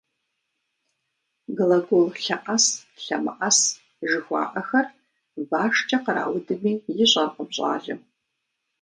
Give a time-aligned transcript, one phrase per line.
[1.57, 2.65] «Глагол лъэӀэс,
[3.03, 3.57] лъэмыӀэс»
[4.09, 4.85] жыхуаӀэхэр
[5.49, 8.01] башкӀэ къраудми ищӀэркъым щӀалэм.